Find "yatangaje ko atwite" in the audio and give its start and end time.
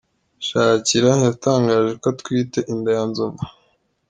1.25-2.59